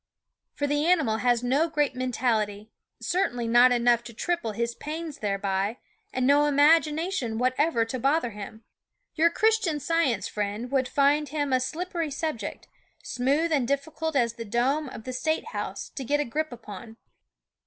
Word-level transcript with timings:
For 0.55 0.65
the 0.65 0.87
animal 0.87 1.17
has 1.17 1.43
no 1.43 1.69
great 1.69 1.93
mentality, 1.93 2.71
certainly 2.99 3.47
not 3.47 3.71
enough 3.71 4.03
to 4.05 4.15
triple 4.15 4.53
his 4.53 4.73
pains 4.73 5.19
thereby, 5.19 5.77
and 6.11 6.25
no 6.25 6.47
imagination 6.47 7.37
whatever 7.37 7.85
to 7.85 7.99
bother 7.99 8.31
him. 8.31 8.53
^4 8.53 8.57
^ 8.57 8.59
v 8.61 8.61
Your 9.13 9.29
Christian 9.29 9.79
Science 9.79 10.27
friend 10.27 10.71
would 10.71 10.87
find 10.87 11.29
him 11.29 11.53
a 11.53 11.59
slippery 11.59 12.09
subject, 12.09 12.67
smooth 13.03 13.51
and 13.51 13.67
difficult 13.67 14.15
as 14.15 14.33
the 14.33 14.43
dome 14.43 14.89
of 14.89 15.03
the 15.03 15.13
Statehouse 15.13 15.89
to 15.89 16.03
get 16.03 16.19
a 16.19 16.25
grip 16.25 16.51
upon. 16.51 16.97